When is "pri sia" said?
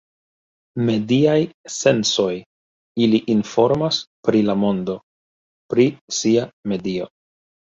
5.75-6.49